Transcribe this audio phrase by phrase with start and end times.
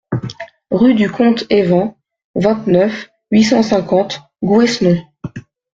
[0.71, 1.93] Rue du Comte Even,
[2.33, 4.97] vingt-neuf, huit cent cinquante Gouesnou